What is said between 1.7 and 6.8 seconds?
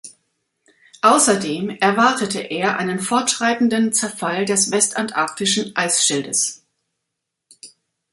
erwartete er einen fortschreitenden Zerfall des westantarktischen Eisschildes.